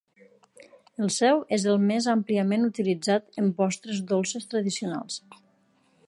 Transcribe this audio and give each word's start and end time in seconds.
El 1.07 1.11
sèu 1.15 1.41
és 1.57 1.65
el 1.73 1.83
més 1.91 2.07
àmpliament 2.13 2.65
utilitzat 2.69 3.29
en 3.43 3.51
postres 3.61 4.03
dolces 4.13 4.51
tradicionals. 4.55 5.21